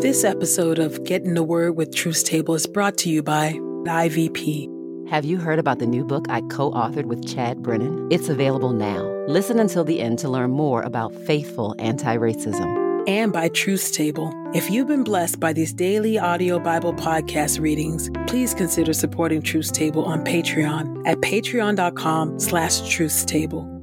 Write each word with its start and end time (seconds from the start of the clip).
This 0.00 0.22
episode 0.22 0.78
of 0.78 1.02
Get 1.04 1.22
in 1.22 1.34
the 1.34 1.42
Word 1.42 1.76
with 1.76 1.94
Truth's 1.94 2.22
Table 2.22 2.54
is 2.54 2.66
brought 2.66 2.96
to 2.98 3.08
you 3.08 3.22
by 3.22 3.52
IVP. 3.52 4.68
Have 5.08 5.24
you 5.24 5.38
heard 5.38 5.58
about 5.58 5.78
the 5.78 5.86
new 5.86 6.04
book 6.04 6.26
I 6.28 6.42
co 6.42 6.70
authored 6.72 7.06
with 7.06 7.26
Chad 7.26 7.62
Brennan? 7.62 8.08
It's 8.10 8.28
available 8.28 8.72
now. 8.72 9.02
Listen 9.26 9.58
until 9.58 9.82
the 9.82 10.00
end 10.00 10.18
to 10.20 10.28
learn 10.28 10.50
more 10.50 10.82
about 10.82 11.14
faithful 11.14 11.74
anti 11.78 12.16
racism. 12.16 13.08
And 13.08 13.32
by 13.32 13.48
Truth's 13.48 13.90
Table. 13.90 14.32
If 14.54 14.70
you've 14.70 14.88
been 14.88 15.04
blessed 15.04 15.40
by 15.40 15.52
these 15.52 15.72
daily 15.72 16.18
audio 16.18 16.58
Bible 16.58 16.94
podcast 16.94 17.60
readings, 17.60 18.10
please 18.26 18.54
consider 18.54 18.92
supporting 18.92 19.42
Truth's 19.42 19.70
Table 19.70 20.04
on 20.04 20.24
Patreon 20.24 21.02
at 21.06 21.18
patreon.com 21.18 22.38
slash 22.40 22.80
truthstable. 22.82 23.73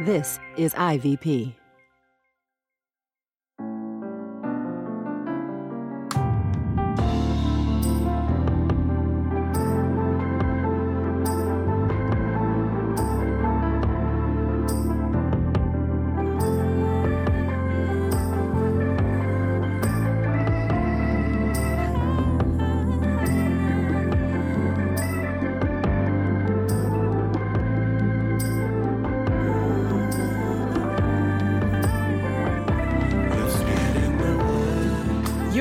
This 0.00 0.38
is 0.56 0.74
IVP. 0.74 1.57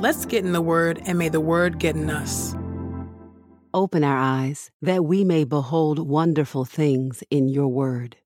Let's 0.00 0.24
get 0.24 0.46
in 0.46 0.52
the 0.52 0.62
Word, 0.62 1.02
and 1.04 1.18
may 1.18 1.28
the 1.28 1.42
Word 1.42 1.78
get 1.78 1.94
in 1.94 2.08
us. 2.08 2.54
Open 3.74 4.02
our 4.02 4.16
eyes 4.16 4.70
that 4.80 5.04
we 5.04 5.24
may 5.24 5.44
behold 5.44 5.98
wonderful 5.98 6.64
things 6.64 7.22
in 7.30 7.48
your 7.48 7.68
word. 7.68 8.16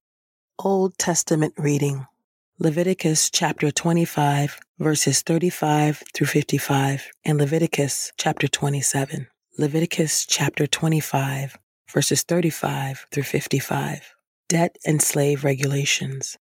Old 0.57 0.97
Testament 0.99 1.53
reading 1.59 2.07
Leviticus 2.61 3.29
chapter 3.29 3.73
25, 3.73 4.61
verses 4.79 5.23
35 5.23 6.05
through 6.15 6.29
55, 6.29 7.11
and 7.25 7.39
Leviticus 7.39 8.13
chapter 8.17 8.47
27. 8.47 9.27
Leviticus 9.59 10.27
chapter 10.27 10.69
25, 10.69 11.59
verses 11.91 12.23
35 12.23 13.09
through 13.11 13.25
55. 13.25 14.15
Debt 14.49 14.77
and 14.87 15.03
slave 15.03 15.43
regulations. 15.43 16.39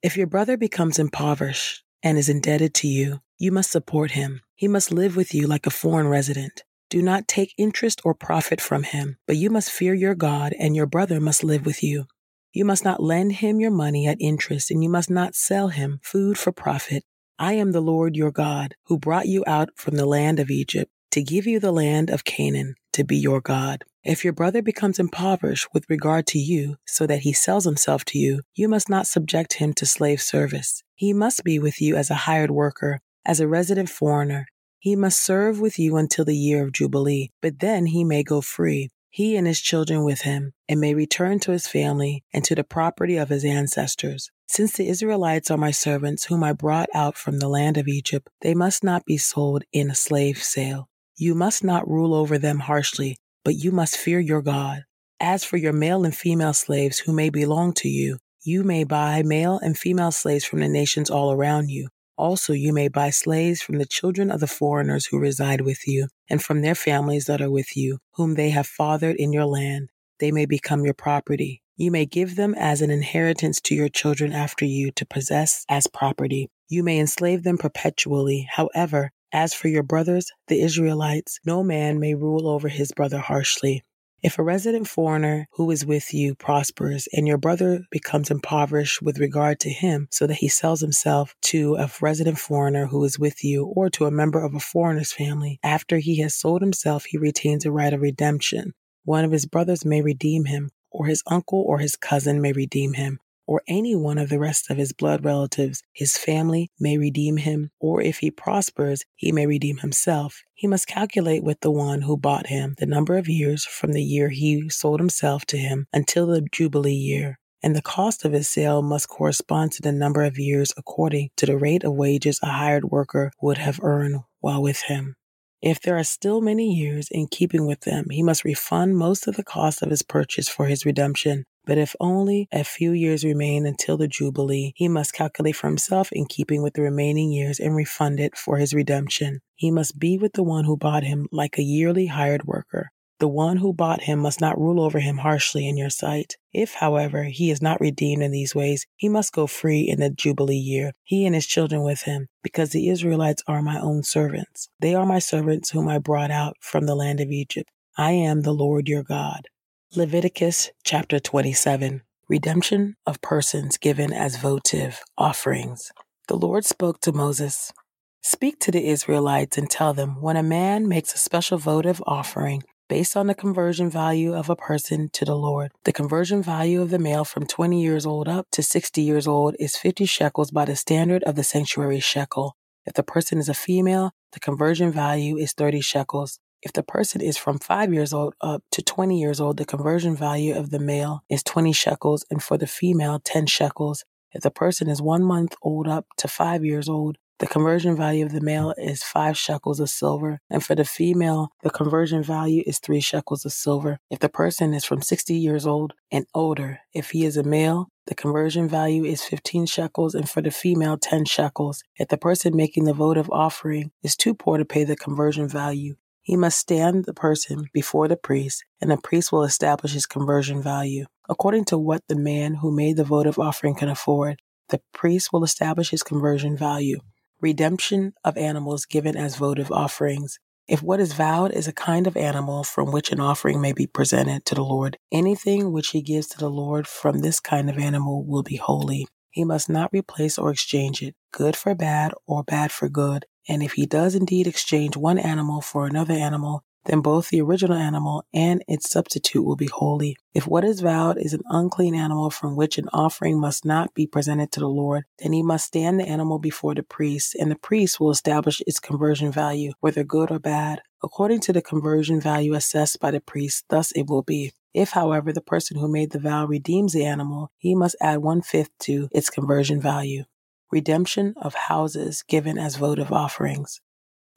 If 0.00 0.16
your 0.16 0.28
brother 0.28 0.56
becomes 0.56 1.00
impoverished 1.00 1.82
and 2.04 2.16
is 2.16 2.28
indebted 2.28 2.72
to 2.74 2.86
you, 2.86 3.20
you 3.36 3.50
must 3.50 3.72
support 3.72 4.12
him. 4.12 4.42
He 4.56 4.68
must 4.68 4.90
live 4.90 5.16
with 5.16 5.34
you 5.34 5.46
like 5.46 5.66
a 5.66 5.70
foreign 5.70 6.08
resident. 6.08 6.64
Do 6.88 7.02
not 7.02 7.28
take 7.28 7.54
interest 7.58 8.00
or 8.04 8.14
profit 8.14 8.58
from 8.58 8.84
him, 8.84 9.18
but 9.26 9.36
you 9.36 9.50
must 9.50 9.70
fear 9.70 9.92
your 9.92 10.14
God, 10.14 10.54
and 10.58 10.74
your 10.74 10.86
brother 10.86 11.20
must 11.20 11.44
live 11.44 11.66
with 11.66 11.82
you. 11.82 12.06
You 12.54 12.64
must 12.64 12.82
not 12.82 13.02
lend 13.02 13.32
him 13.32 13.60
your 13.60 13.70
money 13.70 14.06
at 14.06 14.16
interest, 14.18 14.70
and 14.70 14.82
you 14.82 14.88
must 14.88 15.10
not 15.10 15.34
sell 15.34 15.68
him 15.68 16.00
food 16.02 16.38
for 16.38 16.52
profit. 16.52 17.04
I 17.38 17.52
am 17.52 17.72
the 17.72 17.82
Lord 17.82 18.16
your 18.16 18.30
God, 18.30 18.76
who 18.86 18.98
brought 18.98 19.26
you 19.26 19.44
out 19.46 19.68
from 19.76 19.96
the 19.96 20.06
land 20.06 20.40
of 20.40 20.48
Egypt 20.48 20.90
to 21.10 21.22
give 21.22 21.46
you 21.46 21.60
the 21.60 21.72
land 21.72 22.08
of 22.08 22.24
Canaan 22.24 22.76
to 22.94 23.04
be 23.04 23.16
your 23.18 23.42
God. 23.42 23.84
If 24.04 24.24
your 24.24 24.32
brother 24.32 24.62
becomes 24.62 24.98
impoverished 24.98 25.68
with 25.74 25.84
regard 25.90 26.26
to 26.28 26.38
you, 26.38 26.76
so 26.86 27.06
that 27.06 27.20
he 27.20 27.34
sells 27.34 27.66
himself 27.66 28.06
to 28.06 28.18
you, 28.18 28.40
you 28.54 28.68
must 28.68 28.88
not 28.88 29.06
subject 29.06 29.54
him 29.54 29.74
to 29.74 29.84
slave 29.84 30.22
service. 30.22 30.82
He 30.94 31.12
must 31.12 31.44
be 31.44 31.58
with 31.58 31.82
you 31.82 31.96
as 31.96 32.08
a 32.08 32.24
hired 32.24 32.50
worker, 32.50 33.00
as 33.26 33.40
a 33.40 33.48
resident 33.48 33.90
foreigner. 33.90 34.46
He 34.78 34.96
must 34.96 35.22
serve 35.22 35.60
with 35.60 35.78
you 35.78 35.96
until 35.96 36.24
the 36.24 36.36
year 36.36 36.62
of 36.62 36.72
Jubilee, 36.72 37.30
but 37.42 37.58
then 37.58 37.86
he 37.86 38.04
may 38.04 38.22
go 38.22 38.40
free, 38.40 38.90
he 39.10 39.36
and 39.36 39.46
his 39.46 39.60
children 39.60 40.04
with 40.04 40.20
him, 40.20 40.52
and 40.68 40.80
may 40.80 40.94
return 40.94 41.40
to 41.40 41.52
his 41.52 41.66
family 41.66 42.22
and 42.32 42.44
to 42.44 42.54
the 42.54 42.62
property 42.62 43.16
of 43.16 43.28
his 43.28 43.44
ancestors. 43.44 44.30
Since 44.46 44.76
the 44.76 44.88
Israelites 44.88 45.50
are 45.50 45.58
my 45.58 45.72
servants, 45.72 46.26
whom 46.26 46.44
I 46.44 46.52
brought 46.52 46.88
out 46.94 47.16
from 47.16 47.38
the 47.38 47.48
land 47.48 47.76
of 47.76 47.88
Egypt, 47.88 48.28
they 48.42 48.54
must 48.54 48.84
not 48.84 49.04
be 49.04 49.16
sold 49.16 49.64
in 49.72 49.90
a 49.90 49.94
slave 49.94 50.42
sale. 50.42 50.88
You 51.16 51.34
must 51.34 51.64
not 51.64 51.88
rule 51.88 52.14
over 52.14 52.38
them 52.38 52.60
harshly, 52.60 53.16
but 53.44 53.56
you 53.56 53.72
must 53.72 53.96
fear 53.96 54.20
your 54.20 54.42
God. 54.42 54.84
As 55.18 55.42
for 55.42 55.56
your 55.56 55.72
male 55.72 56.04
and 56.04 56.14
female 56.14 56.52
slaves 56.52 56.98
who 56.98 57.12
may 57.12 57.30
belong 57.30 57.72
to 57.74 57.88
you, 57.88 58.18
you 58.44 58.62
may 58.62 58.84
buy 58.84 59.22
male 59.24 59.58
and 59.58 59.76
female 59.76 60.12
slaves 60.12 60.44
from 60.44 60.60
the 60.60 60.68
nations 60.68 61.10
all 61.10 61.32
around 61.32 61.70
you. 61.70 61.88
Also, 62.16 62.52
you 62.52 62.72
may 62.72 62.88
buy 62.88 63.10
slaves 63.10 63.60
from 63.60 63.78
the 63.78 63.86
children 63.86 64.30
of 64.30 64.40
the 64.40 64.46
foreigners 64.46 65.06
who 65.06 65.18
reside 65.18 65.60
with 65.60 65.86
you, 65.86 66.08
and 66.30 66.42
from 66.42 66.62
their 66.62 66.74
families 66.74 67.26
that 67.26 67.42
are 67.42 67.50
with 67.50 67.76
you, 67.76 67.98
whom 68.14 68.34
they 68.34 68.50
have 68.50 68.66
fathered 68.66 69.16
in 69.16 69.32
your 69.32 69.44
land. 69.44 69.90
They 70.18 70.32
may 70.32 70.46
become 70.46 70.84
your 70.84 70.94
property. 70.94 71.62
You 71.76 71.90
may 71.90 72.06
give 72.06 72.36
them 72.36 72.54
as 72.54 72.80
an 72.80 72.90
inheritance 72.90 73.60
to 73.62 73.74
your 73.74 73.90
children 73.90 74.32
after 74.32 74.64
you 74.64 74.90
to 74.92 75.04
possess 75.04 75.64
as 75.68 75.86
property. 75.86 76.48
You 76.68 76.82
may 76.82 76.98
enslave 76.98 77.42
them 77.42 77.58
perpetually. 77.58 78.48
However, 78.50 79.12
as 79.32 79.52
for 79.52 79.68
your 79.68 79.82
brothers, 79.82 80.32
the 80.48 80.62
Israelites, 80.62 81.38
no 81.44 81.62
man 81.62 82.00
may 82.00 82.14
rule 82.14 82.48
over 82.48 82.68
his 82.68 82.92
brother 82.92 83.18
harshly. 83.18 83.84
If 84.22 84.38
a 84.38 84.42
resident 84.42 84.88
foreigner 84.88 85.46
who 85.52 85.70
is 85.70 85.84
with 85.84 86.14
you 86.14 86.34
prospers 86.34 87.06
and 87.12 87.28
your 87.28 87.38
brother 87.38 87.84
becomes 87.90 88.30
impoverished 88.30 89.02
with 89.02 89.18
regard 89.18 89.60
to 89.60 89.70
him 89.70 90.08
so 90.10 90.26
that 90.26 90.38
he 90.38 90.48
sells 90.48 90.80
himself 90.80 91.34
to 91.42 91.76
a 91.76 91.90
resident 92.00 92.38
foreigner 92.38 92.86
who 92.86 93.04
is 93.04 93.18
with 93.18 93.44
you 93.44 93.66
or 93.66 93.90
to 93.90 94.06
a 94.06 94.10
member 94.10 94.42
of 94.42 94.54
a 94.54 94.60
foreigner's 94.60 95.12
family, 95.12 95.60
after 95.62 95.98
he 95.98 96.20
has 96.20 96.34
sold 96.34 96.62
himself, 96.62 97.04
he 97.04 97.18
retains 97.18 97.64
a 97.64 97.70
right 97.70 97.92
of 97.92 98.00
redemption. 98.00 98.72
One 99.04 99.24
of 99.24 99.32
his 99.32 99.46
brothers 99.46 99.84
may 99.84 100.02
redeem 100.02 100.46
him, 100.46 100.70
or 100.90 101.06
his 101.06 101.22
uncle 101.26 101.60
or 101.60 101.78
his 101.78 101.94
cousin 101.94 102.40
may 102.40 102.52
redeem 102.52 102.94
him, 102.94 103.20
or 103.46 103.62
any 103.68 103.94
one 103.94 104.18
of 104.18 104.28
the 104.28 104.38
rest 104.38 104.70
of 104.70 104.76
his 104.76 104.92
blood 104.92 105.24
relatives, 105.24 105.82
his 105.92 106.16
family 106.16 106.70
may 106.78 106.98
redeem 106.98 107.38
him, 107.38 107.70
or 107.80 108.02
if 108.02 108.18
he 108.18 108.30
prospers, 108.30 109.04
he 109.14 109.32
may 109.32 109.46
redeem 109.46 109.78
himself. 109.78 110.42
He 110.54 110.66
must 110.66 110.86
calculate 110.86 111.44
with 111.44 111.60
the 111.60 111.70
one 111.70 112.02
who 112.02 112.16
bought 112.16 112.48
him 112.48 112.74
the 112.78 112.86
number 112.86 113.16
of 113.16 113.28
years 113.28 113.64
from 113.64 113.92
the 113.92 114.02
year 114.02 114.30
he 114.30 114.68
sold 114.68 115.00
himself 115.00 115.44
to 115.46 115.56
him 115.58 115.86
until 115.92 116.26
the 116.26 116.46
Jubilee 116.52 116.92
year. 116.92 117.38
And 117.62 117.74
the 117.74 117.82
cost 117.82 118.24
of 118.24 118.32
his 118.32 118.48
sale 118.48 118.82
must 118.82 119.08
correspond 119.08 119.72
to 119.72 119.82
the 119.82 119.92
number 119.92 120.22
of 120.22 120.38
years 120.38 120.72
according 120.76 121.30
to 121.36 121.46
the 121.46 121.56
rate 121.56 121.84
of 121.84 121.94
wages 121.94 122.38
a 122.42 122.46
hired 122.46 122.84
worker 122.84 123.32
would 123.40 123.58
have 123.58 123.80
earned 123.82 124.20
while 124.40 124.62
with 124.62 124.82
him. 124.82 125.16
If 125.62 125.80
there 125.80 125.96
are 125.96 126.04
still 126.04 126.40
many 126.40 126.72
years 126.72 127.08
in 127.10 127.28
keeping 127.28 127.66
with 127.66 127.80
them, 127.80 128.06
he 128.10 128.22
must 128.22 128.44
refund 128.44 128.96
most 128.96 129.26
of 129.26 129.36
the 129.36 129.42
cost 129.42 129.82
of 129.82 129.90
his 129.90 130.02
purchase 130.02 130.48
for 130.48 130.66
his 130.66 130.86
redemption. 130.86 131.44
But 131.66 131.78
if 131.78 131.96
only 131.98 132.48
a 132.52 132.62
few 132.62 132.92
years 132.92 133.24
remain 133.24 133.66
until 133.66 133.96
the 133.96 134.08
Jubilee, 134.08 134.72
he 134.76 134.88
must 134.88 135.12
calculate 135.12 135.56
for 135.56 135.66
himself 135.66 136.10
in 136.12 136.26
keeping 136.26 136.62
with 136.62 136.74
the 136.74 136.82
remaining 136.82 137.32
years 137.32 137.58
and 137.58 137.74
refund 137.74 138.20
it 138.20 138.36
for 138.36 138.58
his 138.58 138.72
redemption. 138.72 139.40
He 139.56 139.70
must 139.72 139.98
be 139.98 140.16
with 140.16 140.34
the 140.34 140.44
one 140.44 140.64
who 140.64 140.76
bought 140.76 141.02
him 141.02 141.26
like 141.32 141.58
a 141.58 141.62
yearly 141.62 142.06
hired 142.06 142.44
worker. 142.44 142.90
The 143.18 143.28
one 143.28 143.56
who 143.56 143.72
bought 143.72 144.02
him 144.02 144.18
must 144.18 144.42
not 144.42 144.58
rule 144.58 144.78
over 144.78 145.00
him 145.00 145.18
harshly 145.18 145.66
in 145.66 145.78
your 145.78 145.88
sight. 145.88 146.36
If, 146.52 146.74
however, 146.74 147.24
he 147.24 147.50
is 147.50 147.62
not 147.62 147.80
redeemed 147.80 148.22
in 148.22 148.30
these 148.30 148.54
ways, 148.54 148.86
he 148.94 149.08
must 149.08 149.32
go 149.32 149.46
free 149.46 149.80
in 149.80 150.00
the 150.00 150.10
Jubilee 150.10 150.54
year, 150.54 150.92
he 151.02 151.24
and 151.24 151.34
his 151.34 151.46
children 151.46 151.82
with 151.82 152.02
him, 152.02 152.28
because 152.42 152.70
the 152.70 152.90
Israelites 152.90 153.42
are 153.48 153.62
my 153.62 153.80
own 153.80 154.02
servants. 154.02 154.68
They 154.80 154.94
are 154.94 155.06
my 155.06 155.18
servants 155.18 155.70
whom 155.70 155.88
I 155.88 155.98
brought 155.98 156.30
out 156.30 156.56
from 156.60 156.84
the 156.84 156.94
land 156.94 157.20
of 157.20 157.30
Egypt. 157.30 157.70
I 157.96 158.12
am 158.12 158.42
the 158.42 158.52
Lord 158.52 158.86
your 158.86 159.02
God. 159.02 159.48
Leviticus 159.94 160.70
chapter 160.82 161.20
27 161.20 162.02
Redemption 162.28 162.96
of 163.06 163.20
persons 163.20 163.78
given 163.78 164.12
as 164.12 164.36
votive 164.36 165.00
offerings. 165.16 165.92
The 166.26 166.36
Lord 166.36 166.64
spoke 166.64 167.00
to 167.02 167.12
Moses 167.12 167.72
Speak 168.20 168.58
to 168.60 168.72
the 168.72 168.88
Israelites 168.88 169.56
and 169.56 169.70
tell 169.70 169.94
them 169.94 170.20
when 170.20 170.36
a 170.36 170.42
man 170.42 170.88
makes 170.88 171.14
a 171.14 171.18
special 171.18 171.56
votive 171.56 172.02
offering 172.04 172.64
based 172.88 173.16
on 173.16 173.28
the 173.28 173.34
conversion 173.34 173.88
value 173.88 174.34
of 174.34 174.50
a 174.50 174.56
person 174.56 175.08
to 175.12 175.24
the 175.24 175.36
Lord. 175.36 175.70
The 175.84 175.92
conversion 175.92 176.42
value 176.42 176.82
of 176.82 176.90
the 176.90 176.98
male 176.98 177.24
from 177.24 177.46
20 177.46 177.80
years 177.80 178.04
old 178.04 178.28
up 178.28 178.48
to 178.52 178.64
60 178.64 179.00
years 179.00 179.28
old 179.28 179.54
is 179.60 179.76
50 179.76 180.04
shekels 180.04 180.50
by 180.50 180.64
the 180.64 180.74
standard 180.74 181.22
of 181.22 181.36
the 181.36 181.44
sanctuary 181.44 182.00
shekel. 182.00 182.56
If 182.84 182.94
the 182.94 183.04
person 183.04 183.38
is 183.38 183.48
a 183.48 183.54
female, 183.54 184.10
the 184.32 184.40
conversion 184.40 184.90
value 184.90 185.36
is 185.36 185.52
30 185.52 185.80
shekels. 185.80 186.40
If 186.62 186.72
the 186.72 186.82
person 186.82 187.20
is 187.20 187.36
from 187.36 187.58
5 187.58 187.92
years 187.92 188.12
old 188.12 188.34
up 188.40 188.62
to 188.72 188.82
20 188.82 189.18
years 189.20 189.40
old, 189.40 189.56
the 189.56 189.64
conversion 189.64 190.16
value 190.16 190.54
of 190.56 190.70
the 190.70 190.78
male 190.78 191.22
is 191.28 191.42
20 191.42 191.72
shekels, 191.72 192.24
and 192.30 192.42
for 192.42 192.58
the 192.58 192.66
female, 192.66 193.20
10 193.24 193.46
shekels. 193.46 194.04
If 194.32 194.42
the 194.42 194.50
person 194.50 194.88
is 194.88 195.00
one 195.00 195.22
month 195.22 195.54
old 195.62 195.88
up 195.88 196.06
to 196.18 196.28
5 196.28 196.64
years 196.64 196.88
old, 196.88 197.18
the 197.38 197.46
conversion 197.46 197.94
value 197.94 198.24
of 198.24 198.32
the 198.32 198.40
male 198.40 198.72
is 198.78 199.02
five 199.02 199.36
shekels 199.36 199.78
of 199.78 199.90
silver, 199.90 200.40
and 200.48 200.64
for 200.64 200.74
the 200.74 200.86
female, 200.86 201.50
the 201.62 201.68
conversion 201.68 202.22
value 202.22 202.62
is 202.66 202.78
three 202.78 203.00
shekels 203.00 203.44
of 203.44 203.52
silver. 203.52 203.98
If 204.10 204.20
the 204.20 204.30
person 204.30 204.72
is 204.72 204.86
from 204.86 205.02
60 205.02 205.34
years 205.34 205.66
old 205.66 205.92
and 206.10 206.24
older, 206.34 206.80
if 206.94 207.10
he 207.10 207.26
is 207.26 207.36
a 207.36 207.42
male, 207.42 207.88
the 208.06 208.14
conversion 208.14 208.70
value 208.70 209.04
is 209.04 209.22
15 209.22 209.66
shekels, 209.66 210.14
and 210.14 210.30
for 210.30 210.40
the 210.40 210.50
female, 210.50 210.96
10 210.96 211.26
shekels. 211.26 211.82
If 211.96 212.08
the 212.08 212.16
person 212.16 212.56
making 212.56 212.84
the 212.84 212.94
votive 212.94 213.28
offering 213.30 213.90
is 214.02 214.16
too 214.16 214.34
poor 214.34 214.56
to 214.56 214.64
pay 214.64 214.84
the 214.84 214.96
conversion 214.96 215.46
value, 215.46 215.96
he 216.26 216.34
must 216.34 216.58
stand 216.58 217.04
the 217.04 217.14
person 217.14 217.66
before 217.72 218.08
the 218.08 218.16
priest, 218.16 218.64
and 218.80 218.90
the 218.90 218.96
priest 218.96 219.30
will 219.30 219.44
establish 219.44 219.92
his 219.92 220.06
conversion 220.06 220.60
value. 220.60 221.04
According 221.28 221.66
to 221.66 221.78
what 221.78 222.02
the 222.08 222.16
man 222.16 222.56
who 222.56 222.74
made 222.74 222.96
the 222.96 223.04
votive 223.04 223.38
offering 223.38 223.76
can 223.76 223.88
afford, 223.88 224.42
the 224.70 224.80
priest 224.92 225.32
will 225.32 225.44
establish 225.44 225.90
his 225.90 226.02
conversion 226.02 226.56
value 226.56 226.98
redemption 227.40 228.12
of 228.24 228.36
animals 228.36 228.86
given 228.86 229.16
as 229.16 229.36
votive 229.36 229.70
offerings. 229.70 230.40
If 230.66 230.82
what 230.82 230.98
is 230.98 231.12
vowed 231.12 231.52
is 231.52 231.68
a 231.68 231.72
kind 231.72 232.08
of 232.08 232.16
animal 232.16 232.64
from 232.64 232.90
which 232.90 233.12
an 233.12 233.20
offering 233.20 233.60
may 233.60 233.72
be 233.72 233.86
presented 233.86 234.44
to 234.46 234.56
the 234.56 234.64
Lord, 234.64 234.98
anything 235.12 235.70
which 235.70 235.90
he 235.90 236.02
gives 236.02 236.26
to 236.28 236.38
the 236.38 236.50
Lord 236.50 236.88
from 236.88 237.20
this 237.20 237.38
kind 237.38 237.70
of 237.70 237.78
animal 237.78 238.24
will 238.26 238.42
be 238.42 238.56
holy. 238.56 239.06
He 239.30 239.44
must 239.44 239.68
not 239.68 239.90
replace 239.92 240.38
or 240.38 240.50
exchange 240.50 241.02
it, 241.02 241.14
good 241.30 241.54
for 241.54 241.76
bad 241.76 242.14
or 242.26 242.42
bad 242.42 242.72
for 242.72 242.88
good. 242.88 243.26
And 243.48 243.62
if 243.62 243.72
he 243.72 243.86
does 243.86 244.14
indeed 244.14 244.46
exchange 244.46 244.96
one 244.96 245.18
animal 245.18 245.60
for 245.60 245.86
another 245.86 246.14
animal, 246.14 246.64
then 246.86 247.00
both 247.00 247.28
the 247.28 247.40
original 247.40 247.76
animal 247.76 248.24
and 248.32 248.64
its 248.68 248.88
substitute 248.90 249.42
will 249.42 249.56
be 249.56 249.66
holy. 249.66 250.16
If 250.34 250.46
what 250.46 250.64
is 250.64 250.80
vowed 250.80 251.18
is 251.18 251.32
an 251.32 251.42
unclean 251.46 251.94
animal 251.94 252.30
from 252.30 252.56
which 252.56 252.78
an 252.78 252.88
offering 252.92 253.40
must 253.40 253.64
not 253.64 253.92
be 253.92 254.06
presented 254.06 254.52
to 254.52 254.60
the 254.60 254.68
Lord, 254.68 255.04
then 255.18 255.32
he 255.32 255.42
must 255.42 255.66
stand 255.66 256.00
the 256.00 256.08
animal 256.08 256.38
before 256.38 256.74
the 256.74 256.82
priest, 256.82 257.34
and 257.34 257.50
the 257.50 257.56
priest 257.56 258.00
will 258.00 258.10
establish 258.10 258.62
its 258.66 258.80
conversion 258.80 259.32
value, 259.32 259.72
whether 259.80 260.04
good 260.04 260.30
or 260.30 260.38
bad, 260.38 260.80
according 261.02 261.40
to 261.40 261.52
the 261.52 261.62
conversion 261.62 262.20
value 262.20 262.54
assessed 262.54 263.00
by 263.00 263.10
the 263.10 263.20
priest. 263.20 263.64
Thus 263.68 263.92
it 263.92 264.06
will 264.08 264.22
be. 264.22 264.52
If, 264.72 264.90
however, 264.90 265.32
the 265.32 265.40
person 265.40 265.78
who 265.78 265.88
made 265.88 266.12
the 266.12 266.18
vow 266.18 266.46
redeems 266.46 266.92
the 266.92 267.04
animal, 267.04 267.50
he 267.56 267.74
must 267.74 267.96
add 268.00 268.18
one 268.18 268.42
fifth 268.42 268.70
to 268.80 269.08
its 269.10 269.30
conversion 269.30 269.80
value. 269.80 270.24
Redemption 270.72 271.34
of 271.36 271.54
houses 271.54 272.24
given 272.26 272.58
as 272.58 272.76
votive 272.76 273.12
offerings. 273.12 273.80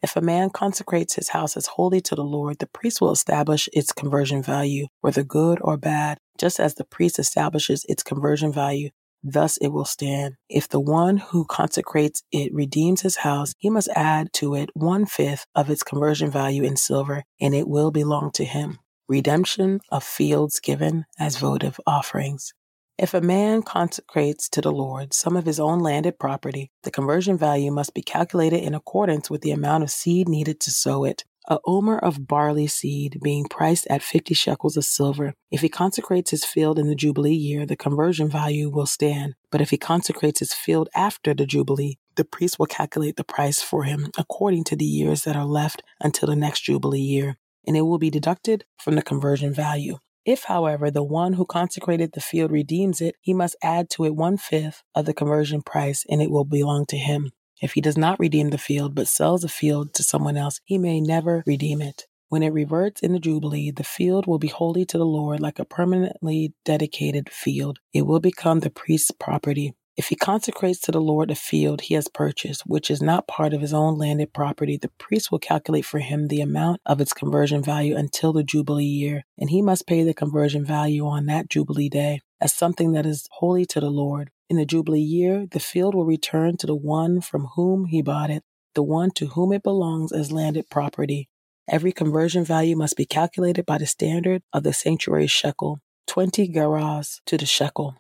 If 0.01 0.15
a 0.15 0.21
man 0.21 0.49
consecrates 0.49 1.15
his 1.15 1.29
house 1.29 1.57
as 1.57 1.65
holy 1.65 1.99
to 2.01 2.15
the 2.15 2.23
Lord, 2.23 2.59
the 2.59 2.67
priest 2.67 3.01
will 3.01 3.11
establish 3.11 3.67
its 3.73 3.91
conversion 3.91 4.41
value, 4.41 4.87
whether 5.01 5.23
good 5.23 5.59
or 5.61 5.75
bad, 5.75 6.19
just 6.37 6.59
as 6.59 6.75
the 6.75 6.85
priest 6.85 7.19
establishes 7.19 7.85
its 7.89 8.03
conversion 8.03 8.53
value. 8.53 8.91
Thus 9.21 9.57
it 9.57 9.69
will 9.69 9.85
stand. 9.85 10.35
If 10.47 10.69
the 10.69 10.79
one 10.79 11.17
who 11.17 11.43
consecrates 11.43 12.23
it 12.31 12.53
redeems 12.53 13.01
his 13.01 13.17
house, 13.17 13.53
he 13.57 13.69
must 13.69 13.89
add 13.93 14.31
to 14.33 14.55
it 14.55 14.69
one 14.73 15.05
fifth 15.05 15.45
of 15.53 15.69
its 15.69 15.83
conversion 15.83 16.31
value 16.31 16.63
in 16.63 16.77
silver, 16.77 17.23
and 17.41 17.53
it 17.53 17.67
will 17.67 17.91
belong 17.91 18.31
to 18.35 18.45
him. 18.45 18.79
Redemption 19.09 19.81
of 19.91 20.03
fields 20.03 20.59
given 20.61 21.05
as 21.19 21.37
votive 21.37 21.79
offerings. 21.85 22.53
If 23.01 23.13
a 23.13 23.21
man 23.21 23.61
consecrates 23.61 24.49
to 24.49 24.59
the 24.59 24.73
Lord 24.73 25.13
some 25.13 25.37
of 25.37 25.45
his 25.45 25.57
own 25.57 25.79
landed 25.79 26.19
property, 26.19 26.69
the 26.83 26.91
conversion 26.91 27.37
value 27.37 27.71
must 27.71 27.93
be 27.93 28.01
calculated 28.01 28.61
in 28.61 28.75
accordance 28.75 29.29
with 29.29 29.39
the 29.39 29.51
amount 29.51 29.83
of 29.83 29.89
seed 29.89 30.27
needed 30.27 30.59
to 30.59 30.69
sow 30.69 31.05
it. 31.05 31.23
A 31.47 31.59
homer 31.63 31.97
of 31.97 32.27
barley 32.27 32.67
seed 32.67 33.21
being 33.23 33.45
priced 33.45 33.87
at 33.89 34.03
50 34.03 34.33
shekels 34.33 34.75
of 34.75 34.83
silver. 34.83 35.33
If 35.49 35.61
he 35.61 35.69
consecrates 35.69 36.31
his 36.31 36.43
field 36.43 36.77
in 36.77 36.87
the 36.89 36.93
Jubilee 36.93 37.33
year, 37.33 37.65
the 37.65 37.77
conversion 37.77 38.27
value 38.27 38.69
will 38.69 38.85
stand. 38.85 39.35
But 39.49 39.61
if 39.61 39.69
he 39.69 39.77
consecrates 39.77 40.39
his 40.39 40.53
field 40.53 40.89
after 40.93 41.33
the 41.33 41.45
Jubilee, 41.45 41.99
the 42.17 42.25
priest 42.25 42.59
will 42.59 42.65
calculate 42.65 43.15
the 43.15 43.23
price 43.23 43.61
for 43.61 43.85
him 43.85 44.09
according 44.17 44.65
to 44.65 44.75
the 44.75 44.83
years 44.83 45.23
that 45.23 45.37
are 45.37 45.45
left 45.45 45.83
until 46.01 46.27
the 46.27 46.35
next 46.35 46.65
Jubilee 46.65 46.99
year, 46.99 47.37
and 47.65 47.77
it 47.77 47.83
will 47.83 47.97
be 47.97 48.09
deducted 48.09 48.65
from 48.77 48.95
the 48.95 49.01
conversion 49.01 49.53
value. 49.53 49.99
If, 50.29 50.43
however, 50.43 50.91
the 50.91 51.01
one 51.01 51.33
who 51.33 51.43
consecrated 51.43 52.11
the 52.11 52.21
field 52.21 52.51
redeems 52.51 53.01
it, 53.01 53.15
he 53.19 53.33
must 53.33 53.55
add 53.63 53.89
to 53.89 54.05
it 54.05 54.15
one 54.15 54.37
fifth 54.37 54.83
of 54.93 55.05
the 55.05 55.13
conversion 55.15 55.63
price, 55.63 56.05
and 56.07 56.21
it 56.21 56.29
will 56.29 56.45
belong 56.45 56.85
to 56.89 56.97
him. 56.97 57.31
If 57.63 57.71
he 57.73 57.81
does 57.81 57.97
not 57.97 58.19
redeem 58.19 58.51
the 58.51 58.59
field, 58.59 58.93
but 58.93 59.07
sells 59.07 59.41
the 59.41 59.49
field 59.49 59.95
to 59.95 60.03
someone 60.03 60.37
else, 60.37 60.61
he 60.65 60.77
may 60.77 61.01
never 61.01 61.43
redeem 61.47 61.81
it. 61.81 62.05
When 62.27 62.43
it 62.43 62.53
reverts 62.53 63.01
in 63.01 63.13
the 63.13 63.19
Jubilee, 63.19 63.71
the 63.71 63.83
field 63.83 64.27
will 64.27 64.37
be 64.37 64.49
holy 64.49 64.85
to 64.85 64.99
the 64.99 65.03
Lord 65.03 65.39
like 65.39 65.57
a 65.57 65.65
permanently 65.65 66.53
dedicated 66.63 67.31
field. 67.31 67.79
It 67.91 68.03
will 68.03 68.19
become 68.19 68.59
the 68.59 68.69
priest's 68.69 69.09
property. 69.09 69.73
If 69.99 70.07
he 70.07 70.15
consecrates 70.15 70.79
to 70.83 70.93
the 70.93 71.01
Lord 71.01 71.29
a 71.29 71.35
field 71.35 71.81
he 71.81 71.95
has 71.95 72.07
purchased, 72.07 72.61
which 72.65 72.89
is 72.89 73.01
not 73.01 73.27
part 73.27 73.53
of 73.53 73.59
his 73.59 73.73
own 73.73 73.97
landed 73.97 74.31
property, 74.31 74.77
the 74.77 74.93
priest 74.97 75.29
will 75.29 75.39
calculate 75.39 75.83
for 75.83 75.99
him 75.99 76.29
the 76.29 76.39
amount 76.39 76.79
of 76.85 77.01
its 77.01 77.11
conversion 77.11 77.61
value 77.61 77.97
until 77.97 78.31
the 78.31 78.41
Jubilee 78.41 78.85
year, 78.85 79.25
and 79.37 79.49
he 79.49 79.61
must 79.61 79.85
pay 79.85 80.03
the 80.03 80.13
conversion 80.13 80.63
value 80.63 81.05
on 81.05 81.25
that 81.25 81.49
Jubilee 81.49 81.89
day 81.89 82.21
as 82.39 82.53
something 82.53 82.93
that 82.93 83.05
is 83.05 83.27
holy 83.29 83.65
to 83.65 83.81
the 83.81 83.89
Lord. 83.89 84.29
In 84.49 84.55
the 84.55 84.65
Jubilee 84.65 85.01
year, 85.01 85.45
the 85.45 85.59
field 85.59 85.93
will 85.93 86.05
return 86.05 86.55
to 86.55 86.65
the 86.65 86.77
one 86.77 87.19
from 87.19 87.49
whom 87.57 87.87
he 87.87 88.01
bought 88.01 88.29
it, 88.29 88.43
the 88.75 88.83
one 88.83 89.11
to 89.15 89.25
whom 89.25 89.51
it 89.51 89.63
belongs 89.63 90.13
as 90.13 90.31
landed 90.31 90.69
property. 90.69 91.27
Every 91.69 91.91
conversion 91.91 92.45
value 92.45 92.77
must 92.77 92.95
be 92.95 93.05
calculated 93.05 93.65
by 93.65 93.77
the 93.77 93.85
standard 93.85 94.43
of 94.53 94.63
the 94.63 94.71
sanctuary 94.71 95.27
shekel, 95.27 95.81
20 96.07 96.47
gerahs 96.47 97.19
to 97.25 97.37
the 97.37 97.45
shekel 97.45 97.97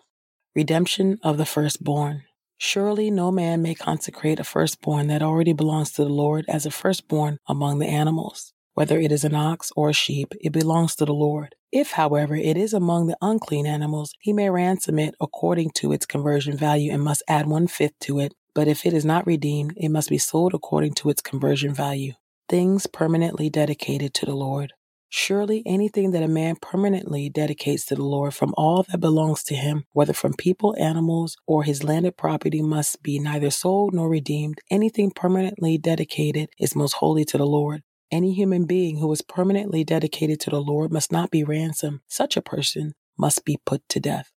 redemption 0.55 1.17
of 1.23 1.37
the 1.37 1.45
firstborn. 1.45 2.23
Surely 2.57 3.09
no 3.09 3.31
man 3.31 3.61
may 3.61 3.73
consecrate 3.73 4.39
a 4.39 4.43
firstborn 4.43 5.07
that 5.07 5.21
already 5.21 5.53
belongs 5.53 5.91
to 5.93 6.03
the 6.03 6.09
Lord 6.09 6.45
as 6.49 6.65
a 6.65 6.71
firstborn 6.71 7.37
among 7.47 7.79
the 7.79 7.87
animals. 7.87 8.53
Whether 8.73 8.99
it 8.99 9.11
is 9.11 9.23
an 9.23 9.35
ox 9.35 9.71
or 9.75 9.89
a 9.89 9.93
sheep, 9.93 10.33
it 10.41 10.51
belongs 10.51 10.95
to 10.95 11.05
the 11.05 11.13
Lord. 11.13 11.55
If, 11.71 11.91
however, 11.91 12.35
it 12.35 12.57
is 12.57 12.73
among 12.73 13.07
the 13.07 13.17
unclean 13.21 13.65
animals, 13.65 14.13
he 14.19 14.33
may 14.33 14.49
ransom 14.49 14.99
it 14.99 15.15
according 15.21 15.71
to 15.75 15.91
its 15.91 16.05
conversion 16.05 16.57
value 16.57 16.91
and 16.91 17.03
must 17.03 17.23
add 17.27 17.47
one 17.47 17.67
fifth 17.67 17.99
to 18.01 18.19
it. 18.19 18.33
But 18.55 18.67
if 18.67 18.85
it 18.85 18.93
is 18.93 19.05
not 19.05 19.27
redeemed, 19.27 19.73
it 19.77 19.89
must 19.89 20.09
be 20.09 20.17
sold 20.17 20.53
according 20.53 20.93
to 20.95 21.09
its 21.09 21.21
conversion 21.21 21.73
value. 21.73 22.13
Things 22.47 22.87
permanently 22.87 23.49
dedicated 23.49 24.13
to 24.15 24.25
the 24.25 24.35
Lord. 24.35 24.73
Surely 25.09 25.63
anything 25.65 26.11
that 26.11 26.23
a 26.23 26.27
man 26.27 26.55
permanently 26.61 27.29
dedicates 27.29 27.85
to 27.85 27.95
the 27.95 28.03
Lord 28.03 28.33
from 28.33 28.53
all 28.57 28.83
that 28.83 28.99
belongs 28.99 29.43
to 29.43 29.55
him, 29.55 29.85
whether 29.91 30.13
from 30.13 30.33
people, 30.33 30.75
animals, 30.79 31.35
or 31.47 31.63
his 31.63 31.83
landed 31.83 32.15
property, 32.17 32.61
must 32.61 33.01
be 33.01 33.19
neither 33.19 33.49
sold 33.49 33.93
nor 33.93 34.09
redeemed. 34.09 34.59
Anything 34.69 35.11
permanently 35.11 35.77
dedicated 35.77 36.49
is 36.59 36.75
most 36.75 36.93
holy 36.93 37.25
to 37.25 37.37
the 37.37 37.47
Lord. 37.47 37.81
Any 38.11 38.33
human 38.33 38.65
being 38.65 38.97
who 38.97 39.11
is 39.11 39.21
permanently 39.21 39.83
dedicated 39.83 40.39
to 40.41 40.51
the 40.51 40.61
Lord 40.61 40.91
must 40.91 41.11
not 41.11 41.31
be 41.31 41.43
ransomed. 41.43 42.01
Such 42.07 42.37
a 42.37 42.41
person 42.41 42.93
must 43.17 43.45
be 43.45 43.59
put 43.65 43.87
to 43.89 43.99
death. 43.99 44.31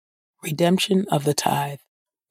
Redemption 0.43 1.05
of 1.11 1.25
the 1.25 1.35
tithe. 1.35 1.81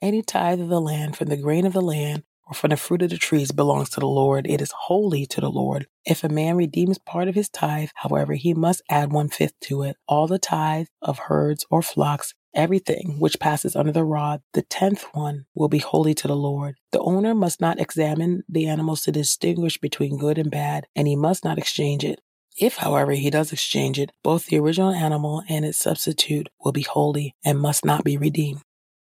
Any 0.01 0.21
tithe 0.21 0.61
of 0.61 0.69
the 0.69 0.81
land 0.81 1.17
from 1.17 1.27
the 1.27 1.37
grain 1.37 1.65
of 1.65 1.73
the 1.73 1.81
land 1.81 2.23
or 2.49 2.55
from 2.55 2.71
the 2.71 2.77
fruit 2.77 3.03
of 3.03 3.11
the 3.11 3.17
trees 3.17 3.51
belongs 3.51 3.89
to 3.91 3.99
the 3.99 4.07
Lord. 4.07 4.47
It 4.47 4.59
is 4.59 4.71
holy 4.71 5.25
to 5.27 5.39
the 5.39 5.51
Lord. 5.51 5.85
If 6.03 6.23
a 6.23 6.29
man 6.29 6.55
redeems 6.55 6.97
part 6.97 7.27
of 7.27 7.35
his 7.35 7.47
tithe, 7.47 7.89
however, 7.95 8.33
he 8.33 8.53
must 8.55 8.81
add 8.89 9.13
one 9.13 9.29
fifth 9.29 9.59
to 9.61 9.83
it. 9.83 9.97
All 10.07 10.25
the 10.27 10.39
tithe 10.39 10.87
of 11.01 11.19
herds 11.19 11.65
or 11.69 11.83
flocks, 11.83 12.33
everything 12.55 13.17
which 13.19 13.39
passes 13.39 13.75
under 13.75 13.91
the 13.91 14.03
rod, 14.03 14.41
the 14.53 14.63
tenth 14.63 15.05
one 15.13 15.45
will 15.53 15.69
be 15.69 15.77
holy 15.77 16.15
to 16.15 16.27
the 16.27 16.35
Lord. 16.35 16.75
The 16.91 17.01
owner 17.01 17.35
must 17.35 17.61
not 17.61 17.79
examine 17.79 18.43
the 18.49 18.67
animals 18.67 19.03
to 19.03 19.11
distinguish 19.11 19.77
between 19.77 20.17
good 20.17 20.39
and 20.39 20.49
bad, 20.49 20.87
and 20.95 21.07
he 21.07 21.15
must 21.15 21.45
not 21.45 21.59
exchange 21.59 22.03
it. 22.03 22.19
If, 22.57 22.77
however, 22.77 23.11
he 23.11 23.29
does 23.29 23.53
exchange 23.53 23.99
it, 23.99 24.11
both 24.23 24.47
the 24.47 24.57
original 24.57 24.91
animal 24.91 25.43
and 25.47 25.63
its 25.63 25.77
substitute 25.77 26.49
will 26.59 26.71
be 26.71 26.81
holy 26.81 27.35
and 27.45 27.59
must 27.59 27.85
not 27.85 28.03
be 28.03 28.17
redeemed. 28.17 28.61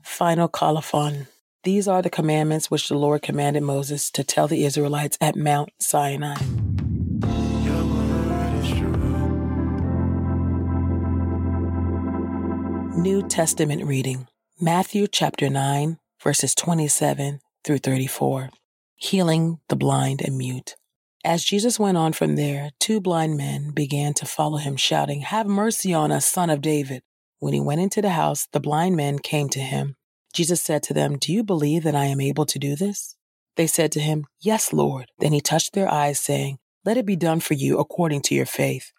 Final 0.03 0.48
colophon. 0.48 1.27
These 1.63 1.88
are 1.88 2.01
the 2.01 2.10
commandments 2.10 2.72
which 2.72 2.89
the 2.89 2.98
Lord 2.98 3.22
commanded 3.22 3.62
Moses 3.62 4.10
to 4.12 4.24
tell 4.24 4.48
the 4.48 4.65
Israelites 4.65 5.15
at 5.22 5.36
Mount 5.36 5.70
Sinai. 5.77 6.34
New 12.98 13.22
Testament 13.27 13.86
reading 13.86 14.27
Matthew 14.60 15.06
chapter 15.08 15.51
9, 15.51 16.00
verses 16.24 16.56
27 16.56 17.41
through 17.63 17.77
34. 17.77 18.50
Healing 18.96 19.60
the 19.70 19.75
blind 19.75 20.22
and 20.22 20.39
mute. 20.39 20.75
As 21.24 21.44
Jesus 21.44 21.80
went 21.80 21.96
on 21.96 22.13
from 22.13 22.38
there, 22.38 22.72
two 22.80 23.00
blind 23.00 23.38
men 23.38 23.70
began 23.70 24.15
to 24.15 24.25
follow 24.25 24.58
him, 24.58 24.77
shouting, 24.77 25.22
Have 25.22 25.46
mercy 25.46 25.94
on 25.94 26.12
us, 26.12 26.25
son 26.25 26.50
of 26.50 26.62
David. 26.62 27.03
When 27.38 27.53
he 27.53 27.60
went 27.60 27.82
into 27.82 28.01
the 28.01 28.10
house, 28.10 28.48
the 28.51 28.60
blind 28.60 28.96
men 28.96 29.20
came 29.20 29.48
to 29.50 29.60
him. 29.60 29.96
Jesus 30.32 30.62
said 30.62 30.84
to 30.84 30.94
them, 30.94 31.18
Do 31.18 31.34
you 31.34 31.44
believe 31.44 31.84
that 31.84 31.96
I 31.96 32.06
am 32.06 32.22
able 32.22 32.46
to 32.46 32.60
do 32.60 32.76
this? 32.76 33.16
They 33.58 33.68
said 33.68 33.92
to 33.94 34.00
him, 34.00 34.26
Yes, 34.40 34.72
Lord. 34.72 35.12
Then 35.20 35.34
he 35.34 35.42
touched 35.42 35.74
their 35.74 35.92
eyes, 35.92 36.20
saying, 36.20 36.60
Let 36.86 36.98
it 36.98 37.06
be 37.06 37.16
done 37.16 37.40
for 37.40 37.54
you 37.54 37.80
according 37.80 38.22
to 38.24 38.36
your 38.36 38.46
faith. 38.46 38.92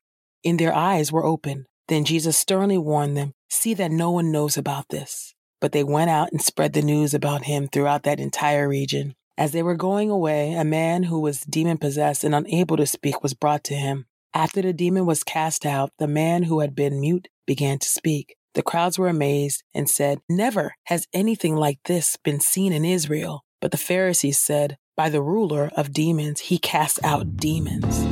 And 0.45 0.59
their 0.59 0.75
eyes 0.75 1.11
were 1.11 1.25
opened. 1.25 1.67
Then 1.89 2.05
Jesus 2.05 2.37
sternly 2.37 2.79
warned 2.79 3.17
them, 3.17 3.33
See 3.49 3.75
that 3.75 3.91
no 3.91 4.11
one 4.11 4.31
knows 4.31 4.57
about 4.57 4.89
this. 4.91 5.35
But 5.61 5.73
they 5.73 5.85
went 5.85 6.11
out 6.11 6.33
and 6.33 6.43
spread 6.43 6.73
the 6.73 6.83
news 6.83 7.15
about 7.15 7.45
him 7.45 7.69
throughout 7.69 8.03
that 8.03 8.21
entire 8.21 8.69
region. 8.69 9.15
As 9.39 9.53
they 9.53 9.63
were 9.63 9.77
going 9.77 10.11
away, 10.11 10.53
a 10.53 10.65
man 10.65 11.05
who 11.05 11.21
was 11.21 11.41
demon 11.41 11.79
possessed 11.79 12.25
and 12.25 12.35
unable 12.35 12.77
to 12.77 12.87
speak 12.87 13.23
was 13.23 13.35
brought 13.35 13.65
to 13.65 13.75
him. 13.75 14.07
After 14.35 14.63
the 14.63 14.73
demon 14.73 15.07
was 15.07 15.25
cast 15.25 15.65
out, 15.65 15.91
the 15.99 16.09
man 16.09 16.45
who 16.45 16.61
had 16.61 16.75
been 16.75 17.01
mute 17.01 17.29
began 17.47 17.79
to 17.79 17.89
speak. 17.89 18.37
The 18.55 18.63
crowds 18.63 18.99
were 18.99 19.09
amazed 19.09 19.63
and 19.73 19.89
said, 19.89 20.21
Never 20.29 20.75
has 20.85 21.07
anything 21.15 21.57
like 21.57 21.79
this 21.85 22.19
been 22.19 22.41
seen 22.41 22.73
in 22.73 22.85
Israel. 22.85 23.45
But 23.63 23.71
the 23.71 23.79
Pharisees 23.79 24.39
said, 24.39 24.77
By 24.95 25.09
the 25.09 25.23
ruler 25.23 25.71
of 25.75 25.93
demons, 25.93 26.41
he 26.41 26.59
casts 26.59 26.99
out 27.03 27.37
demons. 27.39 28.07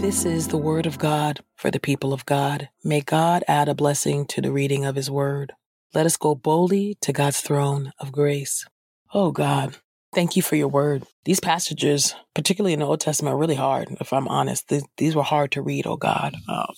This 0.00 0.24
is 0.24 0.48
the 0.48 0.58
word 0.58 0.86
of 0.86 0.98
God 0.98 1.40
for 1.56 1.70
the 1.70 1.80
people 1.80 2.12
of 2.12 2.24
God. 2.24 2.70
May 2.82 3.02
God 3.02 3.44
add 3.46 3.68
a 3.68 3.74
blessing 3.74 4.26
to 4.26 4.40
the 4.40 4.52
reading 4.52 4.84
of 4.84 4.96
his 4.96 5.10
word. 5.10 5.52
Let 5.92 6.06
us 6.06 6.16
go 6.16 6.34
boldly 6.34 6.96
to 7.02 7.12
God's 7.12 7.40
throne 7.40 7.92
of 7.98 8.12
grace. 8.12 8.66
Oh 9.12 9.30
God, 9.30 9.76
thank 10.14 10.36
you 10.36 10.42
for 10.42 10.56
your 10.56 10.68
word. 10.68 11.04
These 11.24 11.40
passages, 11.40 12.14
particularly 12.34 12.72
in 12.72 12.80
the 12.80 12.86
Old 12.86 13.00
Testament, 13.00 13.34
are 13.34 13.38
really 13.38 13.54
hard, 13.54 13.88
if 14.00 14.12
I'm 14.12 14.28
honest. 14.28 14.72
These, 14.96 15.16
were 15.16 15.22
hard 15.22 15.52
to 15.52 15.62
read, 15.62 15.86
oh 15.86 15.96
God, 15.96 16.36
uh, 16.48 16.72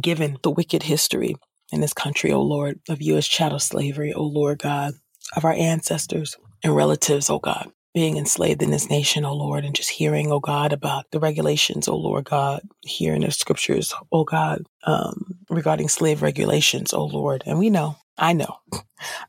given 0.00 0.38
the 0.42 0.50
wicked 0.50 0.84
history 0.84 1.36
in 1.72 1.80
this 1.80 1.92
country, 1.92 2.32
oh 2.32 2.42
Lord, 2.42 2.80
of 2.88 3.02
U.S. 3.02 3.26
chattel 3.26 3.58
slavery, 3.58 4.12
oh 4.12 4.24
Lord 4.24 4.58
God, 4.58 4.94
of 5.36 5.44
our 5.44 5.52
ancestors 5.52 6.36
and 6.64 6.74
relatives, 6.74 7.30
oh 7.30 7.38
God, 7.38 7.70
being 7.94 8.16
enslaved 8.16 8.62
in 8.62 8.70
this 8.70 8.90
nation, 8.90 9.24
oh 9.24 9.34
Lord, 9.34 9.64
and 9.64 9.74
just 9.74 9.90
hearing, 9.90 10.32
oh 10.32 10.40
God, 10.40 10.72
about 10.72 11.06
the 11.10 11.20
regulations, 11.20 11.88
oh 11.88 11.96
Lord 11.96 12.24
God, 12.24 12.62
hearing 12.82 13.20
the 13.20 13.30
scriptures, 13.30 13.94
oh 14.10 14.24
God, 14.24 14.62
um, 14.84 15.38
regarding 15.50 15.88
slave 15.88 16.22
regulations, 16.22 16.92
oh 16.92 17.04
Lord. 17.04 17.42
And 17.46 17.58
we 17.58 17.70
know 17.70 17.96
I 18.18 18.32
know, 18.32 18.56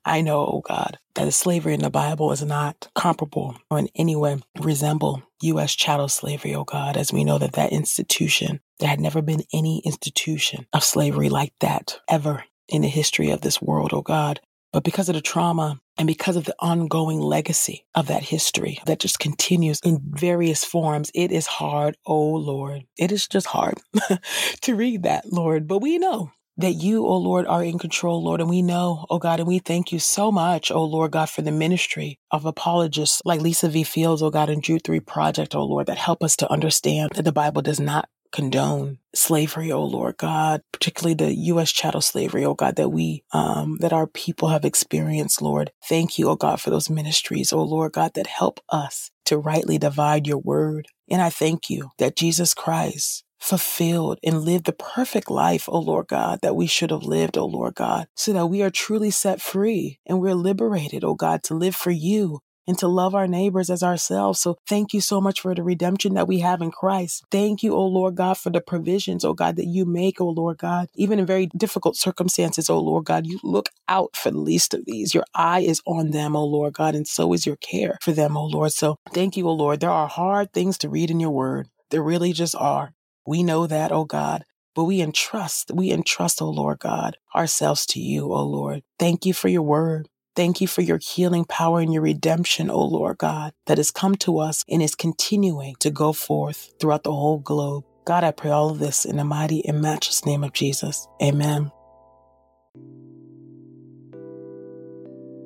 I 0.04 0.22
know, 0.22 0.40
oh 0.40 0.62
God, 0.66 0.98
that 1.16 1.26
the 1.26 1.32
slavery 1.32 1.76
in 1.76 1.82
the 1.82 1.92
Bible 1.92 2.32
is 2.32 2.44
not 2.44 2.90
comparable 2.96 3.56
or 3.70 3.78
in 3.80 3.90
any 3.96 4.16
way 4.16 4.40
resemble 4.60 5.22
U.S. 5.42 5.76
chattel 5.76 6.08
slavery, 6.08 6.56
oh 6.56 6.64
God, 6.64 6.98
as 6.98 7.14
we 7.14 7.24
know 7.24 7.38
that 7.38 7.54
that 7.54 7.72
institution, 7.72 8.62
there 8.80 8.90
had 8.90 9.00
never 9.00 9.22
been 9.22 9.44
any 9.54 9.82
institution 9.86 10.66
of 10.74 10.84
slavery 10.84 11.30
like 11.30 11.54
that 11.60 12.00
ever 12.10 12.44
in 12.68 12.82
the 12.82 12.88
history 12.88 13.30
of 13.30 13.42
this 13.42 13.62
world, 13.62 13.92
oh 13.94 14.02
God. 14.02 14.40
But 14.72 14.84
because 14.84 15.10
of 15.10 15.16
the 15.16 15.22
trauma 15.22 15.80
and 15.98 16.06
because 16.08 16.36
of 16.36 16.46
the 16.46 16.56
ongoing 16.60 17.20
legacy 17.20 17.86
of 17.96 18.08
that 18.08 18.24
history 18.24 18.80
that 18.86 19.00
just 19.00 19.20
continues 19.20 19.80
in 19.84 20.00
various 20.04 20.64
forms, 20.64 21.12
it 21.16 21.32
is 21.32 21.48
hard, 21.48 21.98
oh 22.06 22.36
Lord. 22.36 22.84
It 22.98 23.12
is 23.12 23.28
just 23.28 23.48
hard 23.48 23.80
to 24.62 24.76
read 24.76 25.04
that, 25.04 25.32
Lord. 25.32 25.68
But 25.68 25.80
we 25.80 25.98
know 25.98 26.32
that 26.60 26.74
you, 26.74 27.06
O 27.06 27.10
oh 27.10 27.18
Lord, 27.18 27.48
are 27.48 27.64
in 27.64 27.80
control, 27.80 28.22
Lord. 28.22 28.42
And 28.42 28.50
we 28.50 28.62
know, 28.62 29.06
oh 29.10 29.18
God, 29.18 29.40
and 29.40 29.48
we 29.48 29.60
thank 29.60 29.92
you 29.92 30.00
so 30.00 30.32
much, 30.32 30.72
oh 30.72 30.84
Lord 30.84 31.12
God, 31.12 31.30
for 31.30 31.42
the 31.42 31.52
ministry 31.52 32.20
of 32.32 32.46
apologists 32.46 33.22
like 33.24 33.42
Lisa 33.42 33.70
V. 33.70 33.84
Fields, 33.84 34.22
oh 34.22 34.30
God, 34.30 34.50
and 34.50 34.64
Jude 34.64 34.84
3 34.84 35.00
Project, 35.00 35.56
oh 35.56 35.64
Lord, 35.64 35.88
that 35.88 35.98
help 35.98 36.22
us 36.22 36.36
to 36.38 36.52
understand 36.52 37.12
that 37.16 37.24
the 37.24 37.32
Bible 37.32 37.62
does 37.62 37.80
not 37.80 38.10
condone 38.32 39.00
slavery, 39.16 39.72
oh 39.72 39.86
Lord 39.86 40.18
God, 40.18 40.62
particularly 40.72 41.16
the 41.16 41.34
U.S. 41.34 41.72
chattel 41.72 42.02
slavery, 42.02 42.46
oh 42.46 42.54
God, 42.54 42.76
that 42.76 42.90
we, 42.90 43.24
um, 43.34 43.78
that 43.80 43.94
our 43.94 44.06
people 44.06 44.50
have 44.50 44.66
experienced, 44.66 45.42
Lord. 45.42 45.72
Thank 45.88 46.20
you, 46.20 46.30
oh 46.30 46.36
God, 46.36 46.60
for 46.62 46.70
those 46.70 46.90
ministries, 46.90 47.54
oh 47.54 47.64
Lord 47.64 47.94
God, 47.94 48.14
that 48.16 48.28
help 48.28 48.60
us 48.70 49.12
to 49.26 49.38
rightly 49.38 49.78
divide 49.78 50.28
your 50.28 50.38
word. 50.38 50.88
And 51.10 51.22
I 51.22 51.30
thank 51.30 51.70
you 51.70 51.90
that 51.98 52.16
Jesus 52.16 52.54
Christ 52.54 53.24
fulfilled 53.40 54.20
and 54.24 54.44
live 54.44 54.64
the 54.64 54.74
perfect 54.74 55.30
life, 55.32 55.68
O 55.68 55.80
Lord 55.80 56.08
God, 56.08 56.40
that 56.42 56.56
we 56.56 56.68
should 56.68 56.92
have 56.92 57.04
lived, 57.04 57.38
O 57.38 57.46
Lord 57.46 57.76
God, 57.76 58.08
so 58.16 58.34
that 58.34 58.48
we 58.48 58.62
are 58.62 58.70
truly 58.70 59.12
set 59.12 59.42
free 59.42 60.00
and 60.06 60.20
we're 60.20 60.36
liberated, 60.36 61.04
O 61.04 61.16
God, 61.16 61.44
to 61.44 61.56
live 61.56 61.76
for 61.76 61.92
you 61.92 62.40
and 62.70 62.78
to 62.78 62.88
love 62.88 63.16
our 63.16 63.28
neighbors 63.28 63.72
as 63.72 63.82
ourselves. 63.82 64.40
So 64.40 64.56
thank 64.68 64.94
you 64.94 65.02
so 65.02 65.20
much 65.20 65.42
for 65.42 65.56
the 65.56 65.64
redemption 65.64 66.14
that 66.14 66.28
we 66.28 66.40
have 66.42 66.62
in 66.62 66.70
Christ. 66.70 67.26
Thank 67.32 67.64
you, 67.64 67.74
O 67.74 67.84
Lord 67.84 68.14
God, 68.14 68.38
for 68.38 68.52
the 68.52 68.62
provisions, 68.62 69.26
O 69.26 69.34
God, 69.34 69.56
that 69.56 69.66
you 69.66 69.86
make, 69.86 70.22
O 70.22 70.30
Lord 70.30 70.60
God. 70.60 70.88
Even 70.94 71.18
in 71.18 71.26
very 71.26 71.48
difficult 71.48 71.96
circumstances, 71.96 72.70
O 72.70 72.78
Lord 72.78 73.06
God, 73.06 73.26
you 73.26 73.40
look 73.42 73.70
out 73.88 74.16
for 74.16 74.30
the 74.30 74.38
least 74.38 74.76
of 74.76 74.86
these. 74.86 75.16
Your 75.16 75.26
eye 75.34 75.62
is 75.62 75.82
on 75.88 76.12
them, 76.12 76.36
O 76.36 76.46
Lord 76.46 76.74
God, 76.74 76.94
and 76.94 77.08
so 77.08 77.34
is 77.34 77.48
your 77.48 77.56
care 77.56 77.98
for 78.04 78.12
them, 78.12 78.38
O 78.38 78.46
Lord. 78.46 78.72
So 78.72 78.98
thank 79.14 79.36
you, 79.36 79.48
O 79.48 79.54
Lord. 79.54 79.80
There 79.80 79.90
are 79.90 80.08
hard 80.08 80.54
things 80.54 80.78
to 80.80 80.90
read 80.90 81.10
in 81.10 81.20
your 81.20 81.32
word. 81.32 81.70
There 81.90 82.04
really 82.04 82.34
just 82.34 82.54
are. 82.56 82.94
We 83.26 83.44
know 83.44 83.68
that, 83.68 83.92
oh 83.92 84.06
God, 84.06 84.46
but 84.76 84.86
we 84.86 85.02
entrust, 85.02 85.72
we 85.74 85.92
entrust, 85.92 86.42
oh 86.42 86.50
Lord 86.50 86.80
God, 86.80 87.18
ourselves 87.36 87.86
to 87.88 88.00
you, 88.00 88.34
oh 88.34 88.44
Lord. 88.44 88.84
Thank 88.98 89.26
you 89.26 89.34
for 89.34 89.48
your 89.48 89.64
word. 89.64 90.10
Thank 90.36 90.62
you 90.62 90.68
for 90.68 90.82
your 90.82 91.00
healing 91.00 91.44
power 91.44 91.82
and 91.82 91.92
your 91.92 92.02
redemption, 92.04 92.70
O 92.70 92.82
Lord 92.82 93.18
God, 93.18 93.52
that 93.66 93.78
has 93.78 93.92
come 93.92 94.16
to 94.18 94.38
us 94.38 94.64
and 94.70 94.82
is 94.82 94.96
continuing 94.96 95.76
to 95.80 95.90
go 95.90 96.14
forth 96.14 96.72
throughout 96.80 97.04
the 97.04 97.12
whole 97.12 97.40
globe. 97.40 97.84
God, 98.06 98.24
I 98.24 98.32
pray 98.32 98.50
all 98.50 98.70
of 98.70 98.80
this 98.80 99.04
in 99.04 99.18
the 99.18 99.26
mighty 99.26 99.68
and 99.68 99.82
matchless 99.82 100.26
name 100.26 100.46
of 100.46 100.54
Jesus. 100.54 101.08
Amen. 101.22 101.74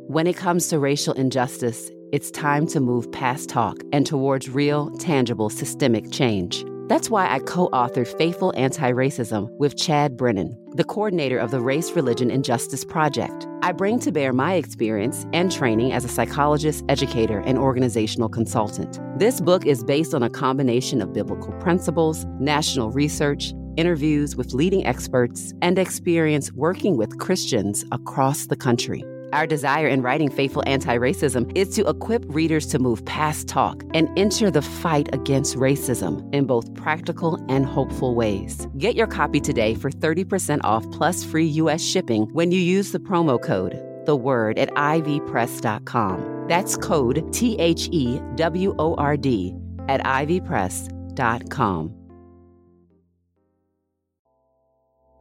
When 0.07 0.27
it 0.27 0.37
comes 0.37 0.67
to 0.67 0.77
racial 0.77 1.13
injustice, 1.13 1.89
it's 2.11 2.29
time 2.29 2.67
to 2.67 2.79
move 2.79 3.11
past 3.11 3.49
talk 3.49 3.77
and 3.91 4.05
towards 4.05 4.47
real, 4.47 4.91
tangible, 4.97 5.49
systemic 5.49 6.11
change. 6.11 6.63
That's 6.87 7.09
why 7.09 7.33
I 7.33 7.39
co 7.39 7.69
authored 7.69 8.13
Faithful 8.17 8.53
Anti 8.57 8.91
Racism 8.91 9.49
with 9.57 9.77
Chad 9.77 10.17
Brennan, 10.17 10.57
the 10.75 10.83
coordinator 10.83 11.37
of 11.37 11.49
the 11.49 11.61
Race, 11.61 11.91
Religion, 11.93 12.29
and 12.29 12.43
Justice 12.43 12.83
Project. 12.83 13.47
I 13.61 13.71
bring 13.71 13.99
to 14.01 14.11
bear 14.11 14.33
my 14.33 14.55
experience 14.55 15.25
and 15.31 15.49
training 15.49 15.93
as 15.93 16.03
a 16.03 16.09
psychologist, 16.09 16.83
educator, 16.89 17.39
and 17.39 17.57
organizational 17.57 18.27
consultant. 18.27 18.99
This 19.17 19.39
book 19.39 19.65
is 19.65 19.83
based 19.83 20.13
on 20.13 20.23
a 20.23 20.29
combination 20.29 21.01
of 21.01 21.13
biblical 21.13 21.53
principles, 21.53 22.25
national 22.39 22.91
research, 22.91 23.53
interviews 23.77 24.35
with 24.35 24.53
leading 24.53 24.85
experts, 24.85 25.53
and 25.61 25.79
experience 25.79 26.51
working 26.51 26.97
with 26.97 27.17
Christians 27.17 27.85
across 27.93 28.47
the 28.47 28.57
country. 28.57 29.05
Our 29.33 29.47
desire 29.47 29.87
in 29.87 30.03
writing 30.03 30.29
Faithful 30.29 30.61
Anti 30.67 30.95
Racism 30.95 31.51
is 31.57 31.75
to 31.75 31.89
equip 31.89 32.23
readers 32.27 32.67
to 32.67 32.77
move 32.77 33.03
past 33.05 33.47
talk 33.47 33.83
and 33.95 34.07
enter 34.17 34.51
the 34.51 34.61
fight 34.61 35.09
against 35.11 35.55
racism 35.55 36.31
in 36.35 36.45
both 36.45 36.71
practical 36.75 37.43
and 37.49 37.65
hopeful 37.65 38.13
ways. 38.13 38.67
Get 38.77 38.95
your 38.95 39.07
copy 39.07 39.39
today 39.39 39.73
for 39.73 39.89
30% 39.89 40.59
off 40.63 40.89
plus 40.91 41.23
free 41.23 41.47
U.S. 41.47 41.81
shipping 41.81 42.27
when 42.33 42.51
you 42.51 42.59
use 42.59 42.91
the 42.91 42.99
promo 42.99 43.41
code, 43.41 43.73
the 44.05 44.15
word, 44.15 44.59
at 44.59 44.69
ivpress.com. 44.75 46.45
That's 46.47 46.77
code 46.77 47.33
T 47.33 47.55
H 47.57 47.89
E 47.91 48.21
W 48.35 48.75
O 48.77 48.93
R 48.95 49.17
D 49.17 49.55
at 49.89 50.01
ivpress.com. 50.01 52.02